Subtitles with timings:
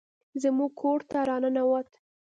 [0.41, 1.89] زموږ کور ته راننوت